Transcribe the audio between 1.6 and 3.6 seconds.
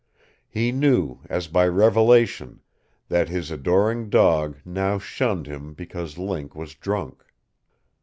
revelation, that his